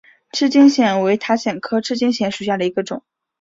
[0.31, 3.03] 赤茎藓为塔藓科赤茎藓属下的一个种。